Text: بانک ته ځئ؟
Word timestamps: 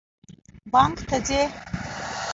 بانک 0.71 0.97
ته 1.09 1.17
ځئ؟ 1.27 1.41